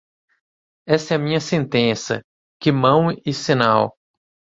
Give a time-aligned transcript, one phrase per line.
[0.87, 2.23] Esta é a minha sentença,
[2.59, 3.95] que mão e sinal.